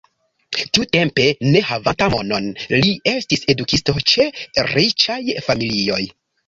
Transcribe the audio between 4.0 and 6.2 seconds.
ĉe riĉaj familioj.